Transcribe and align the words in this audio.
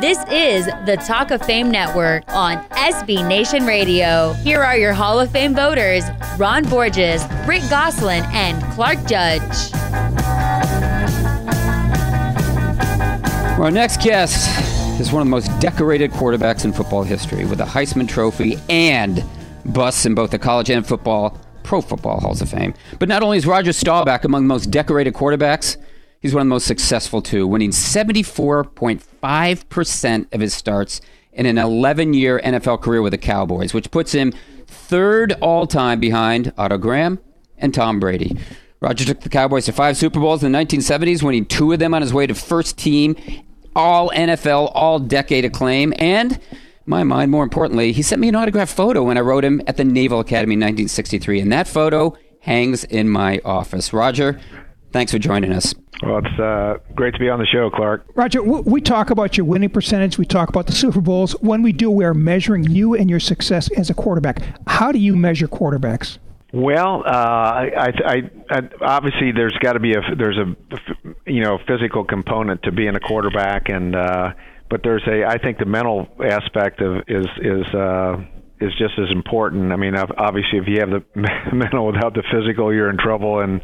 This 0.00 0.18
is 0.30 0.66
the 0.84 1.02
Talk 1.06 1.30
of 1.30 1.40
Fame 1.40 1.70
Network 1.70 2.24
on 2.28 2.58
SB 2.68 3.26
Nation 3.26 3.64
Radio. 3.64 4.34
Here 4.34 4.62
are 4.62 4.76
your 4.76 4.92
Hall 4.92 5.18
of 5.18 5.30
Fame 5.30 5.54
voters 5.54 6.04
Ron 6.36 6.64
Borges, 6.64 7.24
Rick 7.46 7.62
Gosselin, 7.70 8.22
and 8.26 8.62
Clark 8.74 8.98
Judge. 9.06 9.72
Our 13.58 13.70
next 13.70 14.02
guest 14.02 14.50
is 15.00 15.12
one 15.12 15.22
of 15.22 15.28
the 15.28 15.30
most 15.30 15.48
decorated 15.60 16.10
quarterbacks 16.10 16.66
in 16.66 16.74
football 16.74 17.02
history 17.02 17.46
with 17.46 17.62
a 17.62 17.64
Heisman 17.64 18.06
Trophy 18.06 18.58
and 18.68 19.24
busts 19.64 20.04
in 20.04 20.14
both 20.14 20.30
the 20.30 20.38
college 20.38 20.68
and 20.68 20.86
football, 20.86 21.40
pro 21.62 21.80
football 21.80 22.20
halls 22.20 22.42
of 22.42 22.50
fame. 22.50 22.74
But 22.98 23.08
not 23.08 23.22
only 23.22 23.38
is 23.38 23.46
Roger 23.46 23.72
Staubach 23.72 24.26
among 24.26 24.42
the 24.42 24.48
most 24.48 24.70
decorated 24.70 25.14
quarterbacks, 25.14 25.78
he's 26.20 26.34
one 26.34 26.42
of 26.42 26.46
the 26.48 26.50
most 26.50 26.66
successful 26.66 27.22
too, 27.22 27.46
winning 27.46 27.70
74.5% 27.70 29.15
of 29.26 30.40
his 30.40 30.54
starts 30.54 31.00
in 31.32 31.46
an 31.46 31.58
11 31.58 32.14
year 32.14 32.40
NFL 32.44 32.80
career 32.80 33.02
with 33.02 33.12
the 33.12 33.18
Cowboys, 33.18 33.74
which 33.74 33.90
puts 33.90 34.12
him 34.12 34.32
third 34.66 35.32
all 35.40 35.66
time 35.66 36.00
behind 36.00 36.52
Otto 36.56 36.78
Graham 36.78 37.18
and 37.58 37.74
Tom 37.74 38.00
Brady. 38.00 38.36
Roger 38.80 39.04
took 39.04 39.20
the 39.20 39.28
Cowboys 39.28 39.64
to 39.66 39.72
five 39.72 39.96
Super 39.96 40.20
Bowls 40.20 40.44
in 40.44 40.52
the 40.52 40.58
1970s, 40.58 41.22
winning 41.22 41.46
two 41.46 41.72
of 41.72 41.78
them 41.78 41.94
on 41.94 42.02
his 42.02 42.12
way 42.12 42.26
to 42.26 42.34
first 42.34 42.78
team 42.78 43.16
all 43.74 44.10
NFL, 44.10 44.72
all 44.74 44.98
decade 44.98 45.44
acclaim. 45.44 45.92
And, 45.98 46.40
my 46.86 47.02
mind, 47.04 47.30
more 47.30 47.42
importantly, 47.42 47.92
he 47.92 48.02
sent 48.02 48.20
me 48.20 48.28
an 48.28 48.36
autographed 48.36 48.74
photo 48.74 49.02
when 49.02 49.18
I 49.18 49.20
wrote 49.20 49.44
him 49.44 49.60
at 49.66 49.76
the 49.76 49.84
Naval 49.84 50.20
Academy 50.20 50.54
in 50.54 50.60
1963. 50.60 51.40
And 51.40 51.52
that 51.52 51.68
photo 51.68 52.16
hangs 52.40 52.84
in 52.84 53.08
my 53.08 53.40
office. 53.44 53.92
Roger, 53.92 54.40
thanks 54.92 55.12
for 55.12 55.18
joining 55.18 55.52
us. 55.52 55.74
Well, 56.02 56.18
it's 56.18 56.38
uh, 56.38 56.78
great 56.94 57.14
to 57.14 57.20
be 57.20 57.30
on 57.30 57.38
the 57.38 57.46
show, 57.46 57.70
Clark. 57.70 58.04
Roger, 58.14 58.42
we 58.42 58.80
talk 58.80 59.10
about 59.10 59.36
your 59.36 59.46
winning 59.46 59.70
percentage. 59.70 60.18
We 60.18 60.26
talk 60.26 60.48
about 60.48 60.66
the 60.66 60.72
Super 60.72 61.00
Bowls. 61.00 61.32
When 61.40 61.62
we 61.62 61.72
do, 61.72 61.90
we 61.90 62.04
are 62.04 62.14
measuring 62.14 62.64
you 62.64 62.94
and 62.94 63.08
your 63.08 63.20
success 63.20 63.70
as 63.72 63.88
a 63.88 63.94
quarterback. 63.94 64.42
How 64.66 64.92
do 64.92 64.98
you 64.98 65.16
measure 65.16 65.48
quarterbacks? 65.48 66.18
Well, 66.52 67.02
uh, 67.04 67.10
I, 67.10 67.92
I, 68.04 68.30
I, 68.50 68.60
obviously 68.80 69.32
there's 69.32 69.56
got 69.60 69.72
to 69.72 69.80
be 69.80 69.92
a 69.92 70.00
there's 70.16 70.38
a 70.38 70.54
you 71.30 71.42
know 71.42 71.58
physical 71.66 72.04
component 72.04 72.62
to 72.62 72.72
being 72.72 72.94
a 72.94 73.00
quarterback, 73.00 73.68
and 73.68 73.96
uh, 73.96 74.32
but 74.70 74.82
there's 74.82 75.02
a 75.06 75.24
I 75.26 75.38
think 75.38 75.58
the 75.58 75.66
mental 75.66 76.08
aspect 76.24 76.80
of 76.80 77.02
is 77.08 77.26
is 77.42 77.74
uh, 77.74 78.16
is 78.60 78.72
just 78.78 78.94
as 78.98 79.10
important. 79.10 79.72
I 79.72 79.76
mean, 79.76 79.94
obviously 79.96 80.58
if 80.58 80.64
you 80.68 80.80
have 80.80 80.90
the 80.90 81.04
mental 81.52 81.86
without 81.86 82.14
the 82.14 82.22
physical, 82.32 82.72
you're 82.72 82.90
in 82.90 82.96
trouble, 82.96 83.40
and 83.40 83.60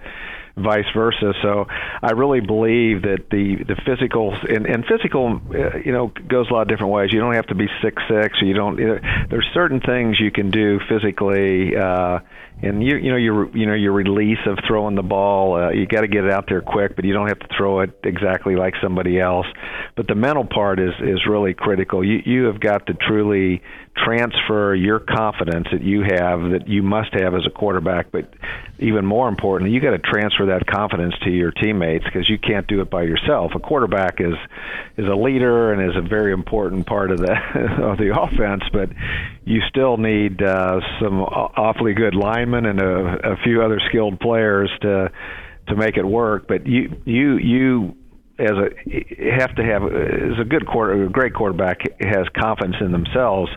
vice 0.56 0.84
versa. 0.94 1.32
So 1.42 1.66
I 2.02 2.12
really 2.12 2.40
believe 2.40 3.02
that 3.02 3.30
the 3.30 3.64
the 3.66 3.76
physical 3.86 4.34
and, 4.48 4.66
and 4.66 4.84
physical, 4.86 5.40
uh, 5.50 5.78
you 5.78 5.92
know, 5.92 6.12
goes 6.28 6.50
a 6.50 6.52
lot 6.52 6.62
of 6.62 6.68
different 6.68 6.92
ways. 6.92 7.12
You 7.12 7.20
don't 7.20 7.34
have 7.34 7.46
to 7.46 7.54
be 7.54 7.66
six 7.82 8.02
six, 8.08 8.38
you 8.42 8.54
don't. 8.54 8.78
You 8.78 8.86
know, 8.86 8.98
there's 9.30 9.48
certain 9.54 9.80
things 9.80 10.18
you 10.20 10.30
can 10.30 10.50
do 10.50 10.80
physically. 10.88 11.76
Uh, 11.76 12.20
and 12.62 12.82
you 12.82 12.96
you 12.96 13.10
know 13.10 13.16
your 13.16 13.54
you 13.56 13.66
know 13.66 13.74
your 13.74 13.92
release 13.92 14.38
of 14.46 14.58
throwing 14.66 14.94
the 14.94 15.02
ball 15.02 15.56
uh, 15.56 15.70
you 15.70 15.86
got 15.86 16.02
to 16.02 16.08
get 16.08 16.24
it 16.24 16.30
out 16.30 16.44
there 16.48 16.60
quick 16.60 16.94
but 16.94 17.04
you 17.04 17.12
don't 17.12 17.28
have 17.28 17.38
to 17.38 17.48
throw 17.56 17.80
it 17.80 17.98
exactly 18.04 18.54
like 18.54 18.74
somebody 18.80 19.18
else 19.18 19.46
but 19.96 20.06
the 20.06 20.14
mental 20.14 20.44
part 20.44 20.78
is 20.78 20.92
is 21.00 21.26
really 21.28 21.54
critical 21.54 22.04
you 22.04 22.20
you 22.24 22.44
have 22.44 22.60
got 22.60 22.86
to 22.86 22.94
truly 22.94 23.60
transfer 23.96 24.74
your 24.74 24.98
confidence 24.98 25.66
that 25.70 25.82
you 25.82 26.00
have 26.00 26.50
that 26.52 26.66
you 26.66 26.82
must 26.82 27.12
have 27.12 27.34
as 27.34 27.42
a 27.46 27.50
quarterback 27.50 28.10
but 28.10 28.32
even 28.78 29.04
more 29.04 29.28
importantly 29.28 29.72
you 29.72 29.80
got 29.80 29.90
to 29.90 29.98
transfer 29.98 30.46
that 30.46 30.66
confidence 30.66 31.14
to 31.22 31.30
your 31.30 31.50
teammates 31.50 32.04
because 32.04 32.28
you 32.28 32.38
can't 32.38 32.66
do 32.66 32.80
it 32.80 32.90
by 32.90 33.02
yourself. 33.02 33.52
A 33.54 33.60
quarterback 33.60 34.20
is 34.20 34.34
is 34.96 35.06
a 35.06 35.14
leader 35.14 35.72
and 35.72 35.90
is 35.90 35.96
a 35.96 36.06
very 36.06 36.32
important 36.32 36.86
part 36.86 37.10
of 37.10 37.18
the 37.18 37.32
of 37.82 37.98
the 37.98 38.18
offense 38.18 38.62
but 38.72 38.88
you 39.44 39.60
still 39.68 39.96
need 39.96 40.42
uh, 40.42 40.80
some 41.00 41.20
awfully 41.20 41.92
good 41.92 42.14
linemen 42.14 42.64
and 42.64 42.80
a, 42.80 43.32
a 43.32 43.36
few 43.44 43.62
other 43.62 43.80
skilled 43.88 44.18
players 44.20 44.70
to 44.80 45.10
to 45.68 45.76
make 45.76 45.96
it 45.96 46.04
work. 46.04 46.46
But 46.46 46.66
you 46.66 46.96
you 47.04 47.36
you 47.36 47.96
as 48.38 48.50
a 48.50 49.36
have 49.38 49.54
to 49.56 49.64
have 49.64 49.82
as 49.84 50.38
a 50.40 50.44
good 50.44 50.66
quarter, 50.66 51.04
a 51.04 51.08
great 51.08 51.34
quarterback 51.34 51.80
has 52.00 52.26
confidence 52.38 52.76
in 52.80 52.92
themselves. 52.92 53.50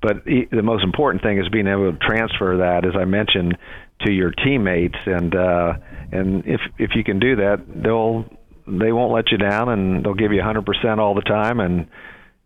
But 0.00 0.24
the 0.24 0.62
most 0.62 0.82
important 0.82 1.22
thing 1.22 1.38
is 1.38 1.48
being 1.48 1.68
able 1.68 1.92
to 1.92 1.98
transfer 1.98 2.58
that, 2.58 2.84
as 2.84 2.94
I 2.98 3.04
mentioned, 3.04 3.56
to 4.04 4.12
your 4.12 4.30
teammates. 4.30 4.98
And 5.06 5.34
uh, 5.34 5.74
and 6.10 6.44
if 6.46 6.60
if 6.78 6.90
you 6.96 7.04
can 7.04 7.20
do 7.20 7.36
that, 7.36 7.64
they'll 7.68 8.24
they 8.66 8.92
won't 8.92 9.12
let 9.12 9.30
you 9.30 9.38
down, 9.38 9.68
and 9.68 10.04
they'll 10.04 10.14
give 10.14 10.32
you 10.32 10.40
100% 10.40 10.98
all 10.98 11.14
the 11.14 11.22
time. 11.22 11.60
And 11.60 11.86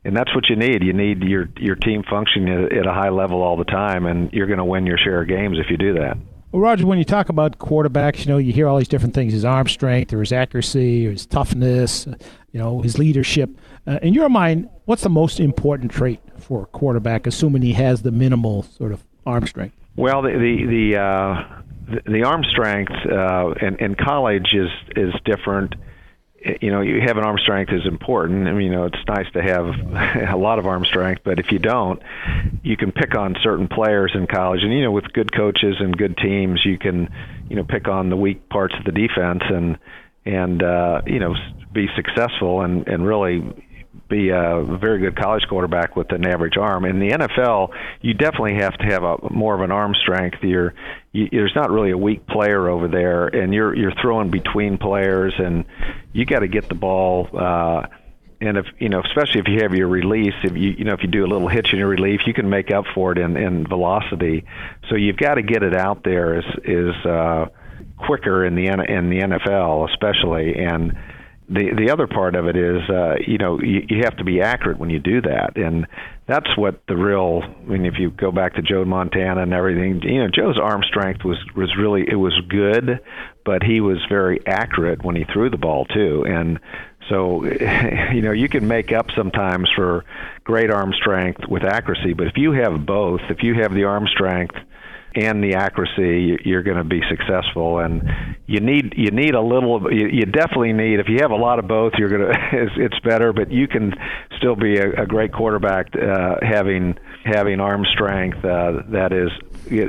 and 0.05 0.17
that's 0.17 0.35
what 0.35 0.45
you 0.49 0.57
need. 0.57 0.83
You 0.83 0.93
need 0.93 1.23
your 1.23 1.49
your 1.57 1.77
team 1.77 2.05
functioning 2.09 2.69
at 2.71 2.87
a 2.87 2.93
high 2.93 3.11
level 3.11 3.43
all 3.43 3.57
the 3.57 3.65
time, 3.65 4.07
and 4.07 4.33
you're 4.33 4.47
going 4.47 4.59
to 4.59 4.65
win 4.65 4.87
your 4.87 4.99
share 4.99 5.23
of 5.23 5.29
games 5.29 5.59
if 5.59 5.71
you 5.71 5.77
do 5.77 5.95
that. 5.95 6.17
Well, 6.57 6.63
Roger, 6.63 6.87
when 6.87 6.97
you 6.97 7.05
talk 7.05 7.29
about 7.29 7.59
quarterbacks, 7.59 8.21
you 8.21 8.33
know, 8.33 8.39
you 8.39 8.51
hear 8.51 8.67
all 8.67 8.79
these 8.79 8.89
different 8.89 9.13
things: 9.13 9.35
his 9.35 9.45
arm 9.45 9.69
strength, 9.69 10.15
or 10.15 10.21
his 10.21 10.33
accuracy, 10.33 11.07
or 11.07 11.11
his 11.11 11.27
toughness, 11.27 12.07
you 12.51 12.59
know, 12.59 12.81
his 12.81 12.99
leadership. 12.99 13.51
Uh, 13.87 13.99
in 14.01 14.15
your 14.15 14.31
mind, 14.31 14.71
what's 14.87 15.03
the 15.03 15.11
most 15.11 15.39
important 15.39 15.93
trait 15.93 16.19
for 16.39 16.63
a 16.63 16.67
quarterback, 16.69 17.27
assuming 17.27 17.61
he 17.61 17.75
has 17.75 18.01
the 18.01 18.11
minimal 18.11 18.63
sort 18.63 18.93
of 18.93 19.05
arm 19.27 19.47
strength? 19.47 19.77
Well, 19.97 20.23
the 20.23 20.31
the 20.31 20.67
the, 20.67 20.99
uh, 20.99 22.01
the, 22.11 22.23
arm 22.23 22.43
strength 22.45 22.91
uh, 23.05 23.51
in, 23.61 23.77
in 23.77 23.95
college 23.95 24.55
is 24.55 24.71
is 24.97 25.13
different 25.27 25.75
you 26.61 26.71
know, 26.71 26.81
you 26.81 27.01
have 27.01 27.17
an 27.17 27.25
arm 27.25 27.39
strength 27.39 27.73
is 27.73 27.87
important. 27.87 28.49
I 28.49 28.53
mean, 28.53 28.67
you 28.67 28.73
know, 28.73 28.85
it's 28.85 28.99
nice 29.09 29.31
to 29.33 29.43
have 29.43 29.67
a 30.35 30.37
lot 30.37 30.59
of 30.59 30.67
arm 30.67 30.85
strength, 30.85 31.23
but 31.25 31.39
if 31.39 31.51
you 31.51 31.59
don't, 31.59 32.01
you 32.63 32.77
can 32.77 32.93
pick 32.93 33.17
on 33.17 33.37
certain 33.43 33.69
players 33.69 34.13
in 34.15 34.27
college, 34.27 34.63
and 34.63 34.73
you 34.73 34.83
know, 34.83 34.93
with 34.93 35.13
good 35.13 35.35
coaches 35.35 35.77
and 35.81 35.97
good 35.97 36.17
teams, 36.17 36.65
you 36.65 36.79
can, 36.79 37.09
you 37.49 37.57
know, 37.57 37.65
pick 37.65 37.89
on 37.89 38.11
the 38.11 38.17
weak 38.17 38.49
parts 38.49 38.75
of 38.79 38.85
the 38.85 38.93
defense 38.93 39.43
and 39.49 39.79
and 40.25 40.63
uh, 40.63 41.03
you 41.07 41.19
know, 41.19 41.35
be 41.73 41.89
successful 41.95 42.63
and 42.63 42.87
and 42.89 43.07
really 43.07 43.43
be 44.09 44.29
a 44.29 44.63
very 44.63 45.01
good 45.01 45.17
college 45.17 45.45
quarterback 45.49 45.97
with 45.97 46.13
an 46.13 46.27
average 46.27 46.57
arm. 46.57 46.85
In 46.85 47.01
the 47.01 47.11
NFL, 47.11 47.71
you 48.01 48.15
definitely 48.15 48.55
have 48.55 48.77
to 48.79 48.85
have 48.87 49.03
a 49.03 49.17
more 49.31 49.55
of 49.55 49.63
an 49.63 49.73
arm 49.73 49.95
strength. 49.95 50.39
You're, 50.43 50.75
you, 51.13 51.29
there's 51.31 51.55
not 51.57 51.71
really 51.71 51.91
a 51.91 51.99
weak 51.99 52.27
player 52.27 52.69
over 52.69 52.89
there, 52.89 53.27
and 53.27 53.53
you're 53.53 53.75
you're 53.75 53.95
throwing 54.01 54.31
between 54.31 54.79
players, 54.79 55.35
and 55.39 55.65
you 56.13 56.25
got 56.25 56.41
to 56.41 56.49
get 56.49 56.69
the 56.69 56.75
ball. 56.75 57.29
Uh, 57.33 57.87
and 58.41 58.59
if 58.59 58.67
you 58.79 58.89
know, 58.89 59.03
especially 59.03 59.41
if 59.41 59.49
you 59.49 59.63
have 59.63 59.75
your 59.75 59.89
release, 59.89 60.35
if 60.45 60.57
you 60.57 60.75
you 60.79 60.85
know 60.85 60.93
if 60.93 61.03
you 61.03 61.09
do 61.09 61.25
a 61.25 61.29
little 61.29 61.49
hitch 61.49 61.73
in 61.73 61.79
your 61.79 61.89
relief, 61.89 62.21
you 62.27 62.35
can 62.35 62.49
make 62.49 62.71
up 62.71 62.85
for 62.95 63.13
it 63.13 63.19
in, 63.19 63.37
in 63.37 63.67
velocity. 63.67 64.45
So 64.89 64.95
you've 64.95 65.17
got 65.17 65.35
to 65.35 65.43
get 65.43 65.63
it 65.63 65.75
out 65.75 66.05
there 66.05 66.39
is 66.39 66.45
is 66.65 66.95
uh, 67.07 67.47
quicker 67.97 68.45
in 68.45 68.55
the 68.55 68.67
in 68.67 69.11
the 69.11 69.21
NFL, 69.21 69.91
especially 69.91 70.55
and 70.57 70.97
the 71.49 71.71
the 71.77 71.91
other 71.91 72.07
part 72.07 72.35
of 72.35 72.47
it 72.49 72.57
is 72.57 72.83
uh, 72.91 73.15
you 73.25 73.39
know 73.39 73.61
you, 73.61 73.87
you 73.89 74.01
have 74.05 74.17
to 74.17 74.25
be 74.25 74.41
accurate 74.41 74.79
when 74.79 74.91
you 74.91 74.99
do 74.99 75.21
that, 75.21 75.57
and 75.57 75.87
that's 76.27 76.57
what 76.57 76.81
the 76.89 76.97
real. 76.97 77.43
I 77.43 77.69
mean, 77.69 77.87
if 77.87 77.99
you 77.99 78.11
go 78.11 78.33
back 78.33 78.55
to 78.55 78.63
Joe 78.63 78.85
Montana 78.85 79.43
and 79.43 79.53
everything, 79.53 80.03
you 80.03 80.23
know, 80.23 80.29
Joe's 80.29 80.59
arm 80.59 80.83
strength 80.83 81.25
was 81.25 81.39
was 81.55 81.77
really 81.77 82.05
it 82.09 82.17
was 82.17 82.39
good, 82.49 83.01
but 83.45 83.63
he 83.63 83.81
was 83.81 83.99
very 84.09 84.45
accurate 84.47 85.05
when 85.05 85.15
he 85.15 85.25
threw 85.25 85.49
the 85.49 85.57
ball 85.57 85.85
too, 85.85 86.25
and 86.27 86.59
so 87.09 87.45
you 88.13 88.23
know 88.23 88.33
you 88.33 88.49
can 88.49 88.67
make 88.67 88.91
up 88.91 89.11
sometimes 89.15 89.71
for 89.75 90.05
great 90.43 90.71
arm 90.71 90.93
strength 90.95 91.47
with 91.49 91.63
accuracy, 91.63 92.13
but 92.13 92.27
if 92.27 92.37
you 92.37 92.53
have 92.53 92.85
both, 92.85 93.21
if 93.31 93.45
you 93.45 93.55
have 93.55 93.73
the 93.73 93.85
arm 93.85 94.09
strength 94.09 94.57
and 95.17 95.43
the 95.43 95.55
accuracy, 95.55 96.39
you're 96.45 96.63
going 96.63 96.77
to 96.77 96.85
be 96.85 97.01
successful. 97.09 97.79
And 97.79 98.03
you 98.47 98.61
need 98.61 98.95
you 98.97 99.11
need 99.11 99.35
a 99.35 99.41
little. 99.41 99.93
You, 99.93 100.09
you 100.09 100.27
definitely 100.27 100.73
need. 100.73 101.01
If 101.01 101.09
you 101.09 101.19
have 101.21 101.31
a 101.31 101.37
lot 101.37 101.59
of 101.59 101.67
both, 101.67 101.95
you're 101.99 102.09
going 102.09 102.21
to. 102.33 102.39
It's, 102.53 102.73
it's 102.77 103.01
better. 103.01 103.33
But 103.33 103.51
you 103.51 103.67
can 103.69 103.93
still 104.39 104.57
be 104.57 104.79
a, 104.79 105.03
a 105.03 105.07
great 105.07 105.33
quarterback 105.33 105.89
uh, 105.97 106.37
having 106.43 106.99
having 107.25 107.61
arm 107.61 107.85
strength 107.93 108.39
uh, 108.45 108.83
that 108.91 109.13
is 109.13 109.31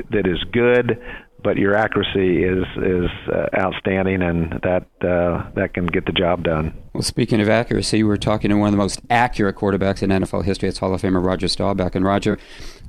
that 0.10 0.28
is 0.28 0.44
good 0.52 1.00
but 1.48 1.56
your 1.56 1.76
accuracy 1.76 2.44
is 2.44 2.66
is 2.76 3.10
uh, 3.34 3.46
outstanding, 3.58 4.22
and 4.22 4.60
that 4.64 4.86
uh, 5.00 5.50
that 5.56 5.74
can 5.74 5.86
get 5.86 6.06
the 6.06 6.12
job 6.12 6.44
done. 6.44 6.74
Well, 6.92 7.04
speaking 7.04 7.40
of 7.40 7.48
accuracy, 7.48 8.04
we're 8.04 8.18
talking 8.18 8.50
to 8.50 8.58
one 8.58 8.68
of 8.68 8.74
the 8.74 8.78
most 8.78 9.00
accurate 9.10 9.56
quarterbacks 9.56 10.04
in 10.04 10.10
NFL 10.10 10.44
history. 10.44 10.68
It's 10.68 10.80
Hall 10.80 10.94
of 10.94 11.02
Famer 11.02 11.26
Roger 11.26 11.48
Staubach. 11.48 11.96
And 11.96 12.04
Roger, 12.04 12.38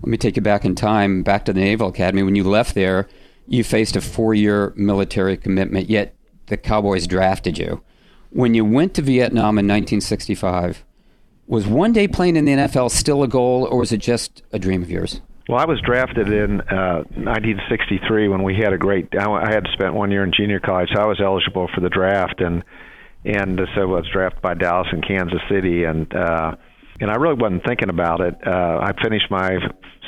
let 0.02 0.08
me 0.08 0.16
take 0.16 0.34
you 0.34 0.42
back 0.42 0.64
in 0.64 0.74
time, 0.74 1.22
back 1.22 1.44
to 1.44 1.52
the 1.52 1.60
Naval 1.60 1.90
Academy. 1.90 2.24
When 2.24 2.34
you 2.34 2.42
left 2.42 2.74
there, 2.74 3.06
you 3.46 3.62
faced 3.62 3.94
a 3.94 4.00
four-year 4.00 4.72
military 4.74 5.36
commitment. 5.36 5.88
Yet 5.88 6.16
the 6.46 6.56
Cowboys 6.56 7.06
drafted 7.06 7.58
you. 7.58 7.80
When 8.30 8.54
you 8.54 8.64
went 8.64 8.92
to 8.94 9.02
Vietnam 9.02 9.56
in 9.60 9.68
1965, 9.68 10.84
was 11.46 11.68
one 11.68 11.92
day 11.92 12.08
playing 12.08 12.34
in 12.34 12.44
the 12.44 12.54
NFL 12.54 12.90
still 12.90 13.22
a 13.22 13.28
goal, 13.28 13.68
or 13.70 13.78
was 13.78 13.92
it 13.92 13.98
just 13.98 14.42
a 14.50 14.58
dream 14.58 14.82
of 14.82 14.90
yours? 14.90 15.20
Well, 15.48 15.58
I 15.58 15.64
was 15.64 15.80
drafted 15.80 16.28
in 16.28 16.60
uh, 16.60 17.04
1963 17.16 18.28
when 18.28 18.42
we 18.42 18.54
had 18.56 18.74
a 18.74 18.76
great. 18.76 19.08
I 19.18 19.50
had 19.50 19.66
spent 19.72 19.94
one 19.94 20.10
year 20.10 20.22
in 20.22 20.30
junior 20.30 20.60
college, 20.60 20.90
so 20.94 21.00
I 21.00 21.06
was 21.06 21.20
eligible 21.24 21.70
for 21.74 21.80
the 21.80 21.88
draft, 21.88 22.42
and 22.42 22.62
and 23.24 23.58
so 23.74 23.80
I 23.80 23.84
was 23.86 24.06
drafted 24.12 24.42
by 24.42 24.52
Dallas 24.52 24.88
and 24.92 25.02
Kansas 25.06 25.40
City, 25.48 25.84
and 25.84 26.14
uh, 26.14 26.54
and 27.00 27.10
I 27.10 27.14
really 27.14 27.40
wasn't 27.40 27.64
thinking 27.64 27.88
about 27.88 28.20
it. 28.20 28.34
Uh, 28.46 28.78
I 28.82 28.92
finished 29.02 29.30
my 29.30 29.56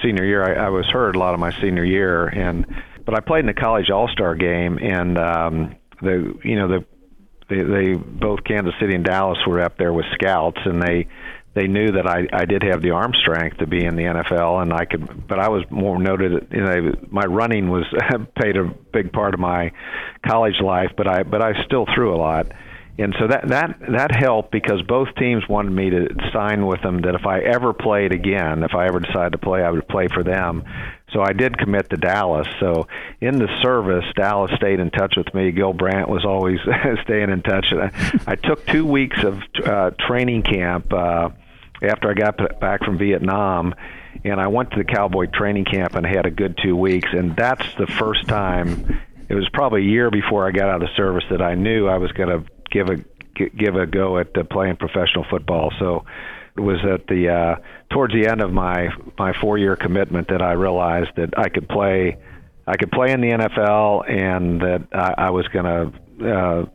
senior 0.03 0.27
year. 0.27 0.45
I, 0.45 0.67
I 0.67 0.69
was 0.69 0.85
hurt 0.93 1.17
a 1.17 1.19
lot 1.19 1.33
of 1.33 1.41
my 1.41 1.59
senior 1.63 1.85
year, 1.85 2.27
and 2.27 2.67
but 3.07 3.15
I 3.15 3.21
played 3.21 3.41
in 3.41 3.47
the 3.47 3.55
college 3.55 3.89
All 3.89 4.09
Star 4.09 4.35
game, 4.35 4.79
and 4.79 5.17
um, 5.17 5.77
the 6.03 6.39
you 6.45 6.57
know 6.57 6.69
the 6.69 6.85
they, 7.49 7.63
they 7.63 7.95
both 7.95 8.45
Kansas 8.45 8.75
City 8.79 8.95
and 8.95 9.05
Dallas 9.05 9.39
were 9.47 9.63
up 9.63 9.79
there 9.79 9.95
with 9.95 10.05
scouts, 10.13 10.61
and 10.67 10.83
they 10.83 11.09
they 11.55 11.67
knew 11.67 11.93
that 11.93 12.07
I 12.07 12.27
I 12.33 12.45
did 12.45 12.63
have 12.63 12.83
the 12.83 12.91
arm 12.91 13.13
strength 13.21 13.59
to 13.59 13.67
be 13.67 13.85
in 13.85 13.97
the 13.97 14.05
NFL, 14.05 14.63
and 14.63 14.73
I 14.73 14.85
could. 14.85 15.27
But 15.27 15.41
I 15.41 15.49
was 15.49 15.65
more 15.71 15.99
noted. 15.99 16.49
You 16.51 16.61
know, 16.61 16.95
my 17.11 17.25
running 17.25 17.71
was 17.71 17.85
played 18.37 18.57
a 18.57 18.65
big 18.93 19.13
part 19.13 19.35
of 19.35 19.41
my 19.41 19.73
college 20.27 20.61
life, 20.63 20.93
but 20.97 21.09
I 21.09 21.23
but 21.23 21.43
I 21.43 21.65
still 21.65 21.87
threw 21.95 22.15
a 22.15 22.19
lot 22.19 22.53
and 23.01 23.17
so 23.19 23.29
that 23.29 23.49
that 23.49 23.79
that 23.93 24.15
helped 24.15 24.51
because 24.51 24.83
both 24.83 25.09
teams 25.17 25.49
wanted 25.49 25.71
me 25.71 25.89
to 25.91 26.09
sign 26.33 26.67
with 26.67 26.83
them 26.83 27.01
that 27.03 27.15
if 27.15 27.25
I 27.25 27.41
ever 27.41 27.73
played 27.73 28.13
again, 28.13 28.63
if 28.63 28.75
I 28.75 28.87
ever 28.87 29.01
decided 29.01 29.33
to 29.33 29.39
play, 29.39 29.63
I 29.63 29.71
would 29.71 29.89
play 29.89 30.09
for 30.13 30.23
them. 30.23 30.65
So 31.13 31.23
I 31.23 31.33
did 31.33 31.59
commit 31.59 31.91
to 31.91 31.97
Dallas. 31.97 32.47
So 32.61 32.87
in 33.21 33.39
the 33.39 33.49
service, 33.63 34.05
Dallas 34.15 34.53
stayed 34.57 34.81
in 34.81 34.91
touch 34.91 35.15
with 35.17 35.33
me. 35.35 35.51
Gil 35.51 35.73
Brandt 35.73 36.09
was 36.09 36.25
always 36.25 36.59
staying 37.03 37.31
in 37.31 37.43
touch. 37.43 37.67
I, 37.73 37.91
I 38.27 38.37
took 38.37 38.67
two 38.67 38.87
weeks 38.87 39.23
of 39.25 39.41
uh, 39.65 39.91
training 40.07 40.43
camp 40.43 40.93
uh, 40.93 41.31
after 41.83 42.11
I 42.11 42.15
got 42.15 42.61
back 42.61 42.85
from 42.85 42.99
Vietnam, 42.99 43.75
and 44.25 44.41
I 44.41 44.49
went 44.49 44.71
to 44.73 44.79
the 44.79 44.85
Cowboy 44.85 45.27
training 45.27 45.65
camp 45.65 45.95
and 45.95 46.07
had 46.07 46.27
a 46.27 46.31
good 46.31 46.59
two 46.63 46.77
weeks. 46.77 47.09
And 47.13 47.35
that's 47.35 47.67
the 47.77 47.87
first 47.87 48.29
time. 48.29 49.01
It 49.29 49.35
was 49.35 49.49
probably 49.53 49.83
a 49.83 49.91
year 49.91 50.11
before 50.11 50.47
I 50.47 50.51
got 50.51 50.69
out 50.69 50.83
of 50.83 50.89
the 50.89 50.95
service 50.97 51.25
that 51.31 51.41
I 51.41 51.55
knew 51.55 51.87
I 51.87 51.99
was 51.99 52.13
going 52.13 52.29
to 52.29 52.51
give 52.71 52.89
a 52.89 52.97
give 53.49 53.75
a 53.75 53.87
go 53.87 54.19
at 54.19 54.37
uh, 54.37 54.45
playing 54.45 54.77
professional 54.77 55.25
football. 55.31 55.73
So 55.79 56.05
was 56.57 56.79
at 56.85 57.07
the 57.07 57.29
uh, 57.29 57.57
towards 57.91 58.13
the 58.15 58.27
end 58.27 58.41
of 58.41 58.53
my 58.53 58.89
my 59.19 59.33
four 59.41 59.59
year 59.59 59.77
commitment 59.77 60.29
that 60.29 60.43
I 60.43 60.53
realized 60.53 61.11
that 61.17 61.39
I 61.39 61.49
could 61.49 61.69
play 61.69 62.17
I 62.67 62.77
could 62.77 62.93
play 62.93 63.11
in 63.11 63.21
the 63.21 63.31
NFL 63.31 64.09
and 64.09 64.61
that 64.61 64.83
I, 64.93 65.27
I 65.27 65.31
was 65.31 65.47
going 65.49 65.65
to. 65.65 66.29
Uh, 66.29 66.67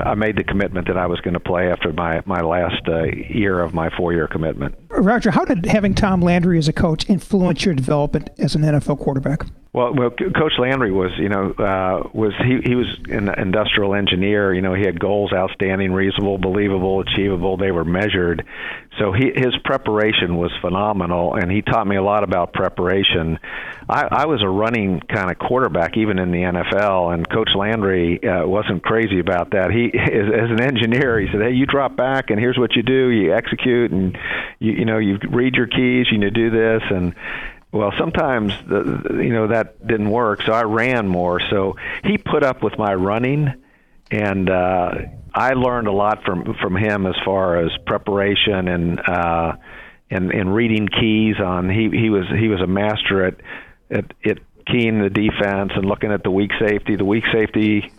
I 0.00 0.14
made 0.14 0.36
the 0.36 0.44
commitment 0.44 0.86
that 0.86 0.96
I 0.96 1.06
was 1.06 1.20
going 1.20 1.34
to 1.34 1.40
play 1.40 1.70
after 1.70 1.92
my 1.92 2.22
my 2.24 2.40
last 2.40 2.88
uh, 2.88 3.04
year 3.04 3.60
of 3.60 3.74
my 3.74 3.90
four 3.90 4.12
year 4.12 4.26
commitment. 4.26 4.74
Roger, 4.88 5.30
how 5.30 5.44
did 5.44 5.66
having 5.66 5.94
Tom 5.94 6.22
Landry 6.22 6.56
as 6.58 6.68
a 6.68 6.72
coach 6.72 7.10
influence 7.10 7.64
your 7.64 7.74
development 7.74 8.30
as 8.38 8.54
an 8.54 8.62
NFL 8.62 9.00
quarterback? 9.00 9.44
Well, 9.74 9.94
well, 9.94 10.10
Coach 10.10 10.52
Landry 10.58 10.92
was, 10.92 11.12
you 11.16 11.30
know, 11.30 11.50
uh, 11.52 12.06
was 12.12 12.34
he 12.44 12.60
he 12.62 12.74
was 12.74 12.94
an 13.08 13.30
industrial 13.40 13.94
engineer. 13.94 14.52
You 14.52 14.60
know, 14.60 14.74
he 14.74 14.84
had 14.84 15.00
goals 15.00 15.32
outstanding, 15.32 15.92
reasonable, 15.92 16.36
believable, 16.36 17.00
achievable. 17.00 17.56
They 17.56 17.70
were 17.70 17.84
measured. 17.84 18.44
So 18.98 19.12
he 19.12 19.32
his 19.34 19.54
preparation 19.64 20.36
was 20.36 20.52
phenomenal, 20.60 21.36
and 21.36 21.50
he 21.50 21.62
taught 21.62 21.86
me 21.86 21.96
a 21.96 22.02
lot 22.02 22.22
about 22.22 22.52
preparation. 22.52 23.38
I, 23.88 24.08
I 24.10 24.26
was 24.26 24.42
a 24.42 24.48
running 24.48 25.00
kind 25.00 25.30
of 25.30 25.38
quarterback, 25.38 25.96
even 25.96 26.18
in 26.18 26.32
the 26.32 26.42
NFL, 26.42 27.14
and 27.14 27.26
Coach 27.26 27.50
Landry 27.56 28.22
uh, 28.22 28.46
wasn't 28.46 28.82
crazy 28.82 29.20
about 29.20 29.52
that. 29.52 29.70
He, 29.70 29.86
as, 29.98 30.28
as 30.28 30.50
an 30.50 30.60
engineer, 30.60 31.18
he 31.18 31.28
said, 31.32 31.40
"Hey, 31.40 31.52
you 31.52 31.64
drop 31.64 31.96
back, 31.96 32.28
and 32.28 32.38
here's 32.38 32.58
what 32.58 32.76
you 32.76 32.82
do: 32.82 33.08
you 33.08 33.34
execute, 33.34 33.90
and 33.90 34.18
you 34.58 34.72
you 34.72 34.84
know 34.84 34.98
you 34.98 35.16
read 35.30 35.54
your 35.54 35.66
keys, 35.66 36.08
you 36.12 36.30
do 36.30 36.50
this, 36.50 36.82
and." 36.90 37.14
Well, 37.72 37.92
sometimes 37.98 38.52
the, 38.68 39.20
you 39.22 39.32
know 39.32 39.48
that 39.48 39.84
didn't 39.86 40.10
work, 40.10 40.42
so 40.42 40.52
I 40.52 40.64
ran 40.64 41.08
more. 41.08 41.40
So 41.50 41.76
he 42.04 42.18
put 42.18 42.42
up 42.42 42.62
with 42.62 42.76
my 42.76 42.94
running, 42.94 43.54
and 44.10 44.50
uh, 44.50 44.94
I 45.34 45.54
learned 45.54 45.88
a 45.88 45.92
lot 45.92 46.22
from 46.22 46.54
from 46.60 46.76
him 46.76 47.06
as 47.06 47.14
far 47.24 47.64
as 47.64 47.70
preparation 47.86 48.68
and 48.68 49.00
uh, 49.00 49.56
and 50.10 50.30
and 50.32 50.54
reading 50.54 50.86
keys. 50.86 51.40
On 51.40 51.70
he 51.70 51.88
he 51.90 52.10
was 52.10 52.26
he 52.28 52.48
was 52.48 52.60
a 52.60 52.66
master 52.66 53.24
at 53.24 53.36
at, 53.90 54.12
at 54.22 54.38
keying 54.66 55.00
the 55.00 55.10
defense 55.10 55.72
and 55.74 55.86
looking 55.86 56.12
at 56.12 56.22
the 56.24 56.30
weak 56.30 56.52
safety. 56.60 56.96
The 56.96 57.06
weak 57.06 57.24
safety 57.32 57.90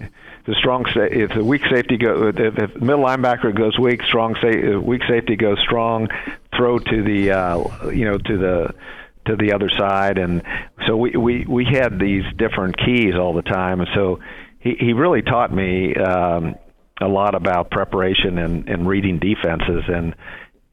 the 0.45 0.55
strong 0.55 0.85
if 0.95 1.33
the 1.33 1.43
weak 1.43 1.63
safety 1.71 1.97
go 1.97 2.27
if, 2.27 2.75
middle 2.75 3.03
linebacker 3.03 3.55
goes 3.55 3.79
weak, 3.79 4.03
strong 4.03 4.35
sa- 4.35 4.77
weak 4.77 5.01
safety 5.07 5.35
goes 5.35 5.57
strong. 5.59 6.09
Throw 6.55 6.79
to 6.79 7.03
the 7.03 7.31
uh, 7.31 7.89
you 7.89 8.05
know 8.05 8.17
to 8.17 8.37
the 8.37 8.75
to 9.25 9.35
the 9.35 9.53
other 9.53 9.69
side, 9.69 10.17
and 10.17 10.41
so 10.87 10.97
we 10.97 11.11
we 11.11 11.45
we 11.47 11.65
had 11.65 11.99
these 11.99 12.23
different 12.37 12.77
keys 12.77 13.15
all 13.15 13.33
the 13.33 13.41
time, 13.41 13.79
and 13.79 13.89
so 13.93 14.19
he 14.59 14.75
he 14.79 14.93
really 14.93 15.21
taught 15.21 15.53
me 15.53 15.95
um, 15.95 16.55
a 17.01 17.07
lot 17.07 17.35
about 17.35 17.71
preparation 17.71 18.37
and 18.37 18.67
and 18.69 18.87
reading 18.87 19.19
defenses 19.19 19.83
and. 19.87 20.15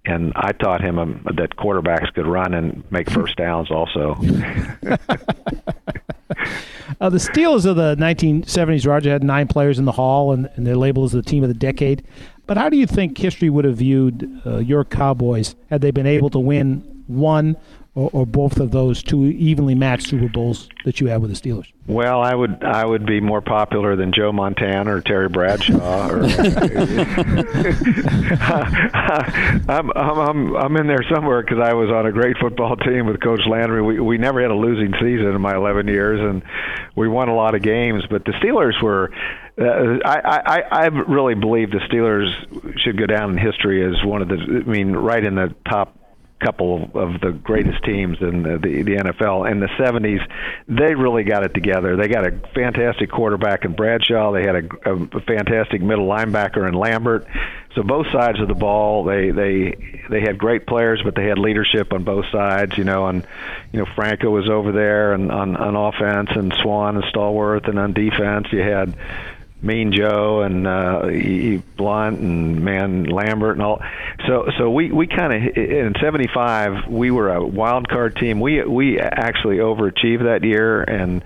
And 0.06 0.32
I 0.34 0.52
taught 0.52 0.80
him 0.80 0.98
um, 0.98 1.26
that 1.36 1.56
quarterbacks 1.56 2.10
could 2.14 2.26
run 2.26 2.54
and 2.54 2.90
make 2.90 3.10
first 3.12 3.36
downs 3.36 3.70
also. 3.70 4.16
Uh, 7.00 7.08
the 7.08 7.18
Steelers 7.18 7.64
of 7.64 7.76
the 7.76 7.96
1970s, 7.96 8.86
Roger, 8.86 9.10
had 9.10 9.24
nine 9.24 9.48
players 9.48 9.78
in 9.78 9.86
the 9.86 9.92
Hall, 9.92 10.32
and, 10.32 10.50
and 10.54 10.66
they're 10.66 10.76
labeled 10.76 11.06
as 11.06 11.12
the 11.12 11.22
team 11.22 11.42
of 11.42 11.48
the 11.48 11.54
decade. 11.54 12.04
But 12.46 12.58
how 12.58 12.68
do 12.68 12.76
you 12.76 12.86
think 12.86 13.16
history 13.16 13.48
would 13.48 13.64
have 13.64 13.76
viewed 13.76 14.42
uh, 14.44 14.58
your 14.58 14.84
Cowboys 14.84 15.54
had 15.70 15.80
they 15.80 15.92
been 15.92 16.06
able 16.06 16.28
to 16.30 16.38
win 16.38 16.89
one 17.10 17.56
or, 17.94 18.08
or, 18.12 18.24
both 18.24 18.58
of 18.60 18.70
those 18.70 19.02
two 19.02 19.24
evenly 19.24 19.74
matched 19.74 20.06
Super 20.06 20.28
Bowls 20.28 20.68
that 20.84 21.00
you 21.00 21.08
had 21.08 21.20
with 21.20 21.30
the 21.30 21.36
Steelers? 21.36 21.72
Well, 21.88 22.22
I 22.22 22.36
would 22.36 22.62
I 22.62 22.84
would 22.84 23.04
be 23.04 23.20
more 23.20 23.40
popular 23.40 23.96
than 23.96 24.12
Joe 24.12 24.30
Montana 24.30 24.94
or 24.94 25.00
Terry 25.00 25.28
Bradshaw. 25.28 26.08
Or, 26.08 26.22
I'm, 29.68 29.90
I'm 29.90 30.18
I'm 30.18 30.56
I'm 30.56 30.76
in 30.76 30.86
there 30.86 31.04
somewhere 31.12 31.42
because 31.42 31.58
I 31.58 31.72
was 31.74 31.90
on 31.90 32.06
a 32.06 32.12
great 32.12 32.38
football 32.38 32.76
team 32.76 33.06
with 33.06 33.20
Coach 33.20 33.40
Landry. 33.48 33.82
We 33.82 33.98
we 33.98 34.18
never 34.18 34.40
had 34.40 34.52
a 34.52 34.56
losing 34.56 34.92
season 34.92 35.34
in 35.34 35.40
my 35.40 35.56
11 35.56 35.88
years, 35.88 36.20
and 36.20 36.42
we 36.94 37.08
won 37.08 37.28
a 37.28 37.34
lot 37.34 37.56
of 37.56 37.62
games. 37.62 38.04
But 38.08 38.24
the 38.24 38.32
Steelers 38.32 38.80
were. 38.80 39.10
Uh, 39.60 39.98
I, 40.04 40.40
I 40.46 40.62
I 40.70 40.86
really 40.86 41.34
believe 41.34 41.72
the 41.72 41.80
Steelers 41.90 42.30
should 42.80 42.96
go 42.96 43.06
down 43.06 43.30
in 43.30 43.36
history 43.36 43.84
as 43.84 44.02
one 44.04 44.22
of 44.22 44.28
the. 44.28 44.36
I 44.36 44.70
mean, 44.70 44.92
right 44.92 45.24
in 45.24 45.34
the 45.34 45.52
top 45.68 45.99
couple 46.40 46.90
of 46.94 47.20
the 47.20 47.32
greatest 47.32 47.84
teams 47.84 48.18
in 48.20 48.42
the, 48.42 48.58
the, 48.58 48.82
the 48.82 48.96
NFL. 48.96 49.50
In 49.50 49.60
the 49.60 49.68
70s, 49.78 50.20
they 50.68 50.94
really 50.94 51.22
got 51.22 51.44
it 51.44 51.54
together. 51.54 51.96
They 51.96 52.08
got 52.08 52.26
a 52.26 52.32
fantastic 52.54 53.10
quarterback 53.10 53.64
in 53.64 53.74
Bradshaw. 53.74 54.32
They 54.32 54.42
had 54.42 54.56
a, 54.56 54.90
a 54.90 55.20
fantastic 55.20 55.82
middle 55.82 56.06
linebacker 56.06 56.66
in 56.66 56.74
Lambert. 56.74 57.26
So 57.74 57.82
both 57.84 58.10
sides 58.10 58.40
of 58.40 58.48
the 58.48 58.54
ball, 58.54 59.04
they 59.04 59.30
they 59.30 60.02
they 60.08 60.20
had 60.20 60.38
great 60.38 60.66
players, 60.66 61.00
but 61.04 61.14
they 61.14 61.26
had 61.26 61.38
leadership 61.38 61.92
on 61.92 62.02
both 62.02 62.24
sides. 62.32 62.76
You 62.76 62.82
know, 62.82 63.06
and 63.06 63.24
you 63.72 63.78
know 63.78 63.86
Franco 63.94 64.28
was 64.30 64.48
over 64.48 64.72
there, 64.72 65.12
and 65.12 65.30
on 65.30 65.54
on 65.56 65.76
offense, 65.76 66.30
and 66.34 66.52
Swann 66.62 66.96
and 66.96 67.04
Stallworth, 67.04 67.68
and 67.68 67.78
on 67.78 67.92
defense 67.92 68.48
you 68.50 68.60
had 68.60 68.96
Mean 69.62 69.92
Joe 69.92 70.42
and 70.42 70.66
uh, 70.66 71.02
Blount 71.76 72.20
and 72.20 72.64
Man 72.64 73.04
Lambert 73.04 73.56
and 73.56 73.62
all. 73.62 73.82
So 74.26 74.48
so 74.58 74.70
we 74.70 74.90
we 74.90 75.06
kind 75.06 75.32
of 75.32 75.56
in 75.56 75.94
'75 76.00 76.88
we 76.88 77.10
were 77.10 77.32
a 77.32 77.44
wild 77.44 77.88
card 77.88 78.16
team. 78.16 78.40
We 78.40 78.62
we 78.62 78.98
actually 78.98 79.56
overachieved 79.56 80.24
that 80.24 80.44
year 80.44 80.82
and 80.82 81.22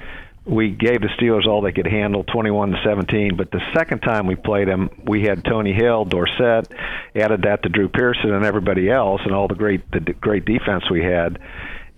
we 0.47 0.71
gave 0.71 1.00
the 1.00 1.09
Steelers 1.19 1.47
all 1.47 1.62
they 1.62 1.73
could 1.73 1.87
handle, 1.87 2.23
21 2.23 2.73
to 2.73 2.83
17. 2.85 3.37
But 3.37 3.50
the 3.50 3.62
second 3.73 4.00
time 4.00 4.26
we 4.26 4.35
played 4.35 4.69
them, 4.69 4.91
we 5.05 5.23
had 5.23 5.43
Tony 5.43 5.73
Hill, 5.73 6.05
Dorsett, 6.05 6.71
added 7.14 7.43
that 7.43 7.62
to 7.62 7.71
Drew 7.71 7.88
Pearson 7.88 8.31
and 8.31 8.45
everybody 8.45 8.91
else, 8.91 9.23
and 9.25 9.35
all 9.35 9.49
the 9.49 9.55
great 9.55 9.91
the 9.91 10.00
great 10.00 10.45
defense 10.45 10.91
we 10.91 11.03
had 11.03 11.38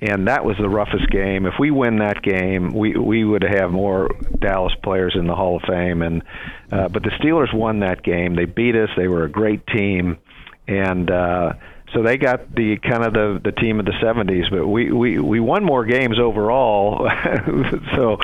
and 0.09 0.29
that 0.29 0.45
was 0.45 0.57
the 0.59 0.69
roughest 0.69 1.09
game. 1.11 1.47
If 1.47 1.55
we 1.59 1.71
win 1.71 1.99
that 1.99 2.23
game, 2.23 2.73
we 2.73 2.97
we 2.97 3.25
would 3.25 3.43
have 3.43 3.71
more 3.71 4.11
Dallas 4.39 4.75
players 4.83 5.15
in 5.19 5.27
the 5.27 5.35
Hall 5.35 5.57
of 5.57 5.63
Fame. 5.63 6.03
And 6.03 6.23
uh, 6.71 6.89
but 6.89 7.03
the 7.03 7.11
Steelers 7.11 7.53
won 7.55 7.81
that 7.81 8.03
game. 8.03 8.35
They 8.35 8.45
beat 8.45 8.77
us. 8.77 8.91
They 8.97 9.09
were 9.09 9.25
a 9.25 9.31
great 9.31 9.67
team, 9.67 10.19
and 10.67 11.11
uh, 11.11 11.53
so 11.93 12.03
they 12.03 12.17
got 12.17 12.55
the 12.55 12.79
kind 12.79 13.05
of 13.05 13.13
the 13.13 13.41
the 13.43 13.53
team 13.53 13.79
of 13.79 13.87
the 13.87 13.93
'70s. 13.93 14.51
But 14.51 14.67
we 14.67 14.91
we 14.91 15.19
we 15.19 15.41
won 15.41 15.65
more 15.65 15.85
games 15.85 16.19
overall. 16.19 17.09
so 17.95 18.19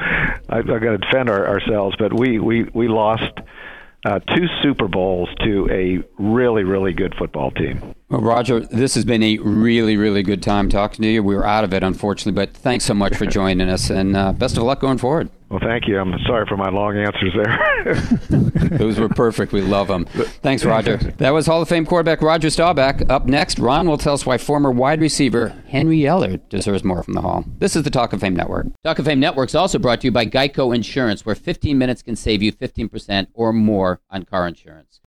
I, 0.48 0.58
I 0.58 0.62
got 0.62 0.80
to 0.80 0.98
defend 0.98 1.30
our, 1.30 1.46
ourselves. 1.46 1.96
But 1.98 2.12
we 2.12 2.38
we 2.38 2.64
we 2.64 2.88
lost 2.88 3.32
uh, 4.04 4.18
two 4.20 4.46
Super 4.62 4.88
Bowls 4.88 5.28
to 5.44 5.68
a 5.70 6.02
really, 6.20 6.64
really 6.64 6.92
good 6.92 7.14
football 7.18 7.50
team. 7.52 7.94
Well, 8.08 8.20
Roger, 8.20 8.60
this 8.60 8.94
has 8.94 9.04
been 9.04 9.22
a 9.22 9.38
really, 9.38 9.96
really 9.96 10.22
good 10.22 10.42
time 10.42 10.68
talking 10.68 11.02
to 11.02 11.08
you. 11.08 11.22
We 11.22 11.34
were 11.34 11.46
out 11.46 11.64
of 11.64 11.72
it, 11.72 11.82
unfortunately, 11.82 12.32
but 12.32 12.54
thanks 12.54 12.84
so 12.84 12.94
much 12.94 13.16
for 13.16 13.26
joining 13.40 13.68
us, 13.68 13.90
and 13.90 14.16
uh, 14.16 14.32
best 14.32 14.56
of 14.56 14.64
luck 14.64 14.80
going 14.80 14.98
forward. 14.98 15.30
Well, 15.52 15.60
thank 15.62 15.86
you. 15.86 15.98
I'm 15.98 16.18
sorry 16.26 16.46
for 16.46 16.56
my 16.56 16.70
long 16.70 16.96
answers 16.96 17.34
there. 17.34 17.94
Those 18.78 18.98
were 18.98 19.10
perfect. 19.10 19.52
We 19.52 19.60
love 19.60 19.86
them. 19.86 20.06
Thanks, 20.06 20.64
Roger. 20.64 20.96
That 20.96 21.28
was 21.34 21.44
Hall 21.44 21.60
of 21.60 21.68
Fame 21.68 21.84
quarterback 21.84 22.22
Roger 22.22 22.48
Staubach. 22.48 23.02
Up 23.10 23.26
next, 23.26 23.58
Ron 23.58 23.86
will 23.86 23.98
tell 23.98 24.14
us 24.14 24.24
why 24.24 24.38
former 24.38 24.70
wide 24.70 25.02
receiver 25.02 25.54
Henry 25.68 25.98
Ellard 25.98 26.48
deserves 26.48 26.84
more 26.84 27.02
from 27.02 27.12
the 27.12 27.20
Hall. 27.20 27.44
This 27.58 27.76
is 27.76 27.82
the 27.82 27.90
Talk 27.90 28.14
of 28.14 28.20
Fame 28.20 28.34
Network. 28.34 28.68
Talk 28.82 28.98
of 28.98 29.04
Fame 29.04 29.20
Network 29.20 29.50
is 29.50 29.54
also 29.54 29.78
brought 29.78 30.00
to 30.00 30.06
you 30.06 30.10
by 30.10 30.24
Geico 30.24 30.74
Insurance, 30.74 31.26
where 31.26 31.34
15 31.34 31.76
minutes 31.76 32.02
can 32.02 32.16
save 32.16 32.42
you 32.42 32.50
15% 32.50 33.26
or 33.34 33.52
more 33.52 34.00
on 34.08 34.22
car 34.22 34.48
insurance. 34.48 35.00